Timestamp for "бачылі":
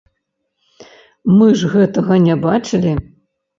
2.49-2.99